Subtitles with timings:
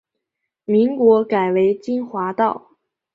[0.65, 2.71] 民国改为金华道。